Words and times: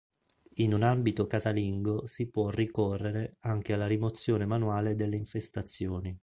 In 0.55 0.73
un 0.73 0.81
ambito 0.81 1.27
casalingo 1.27 2.07
si 2.07 2.31
può 2.31 2.49
ricorrere 2.49 3.35
anche 3.41 3.73
alla 3.73 3.85
rimozione 3.85 4.47
manuale 4.47 4.95
delle 4.95 5.15
infestazioni. 5.15 6.17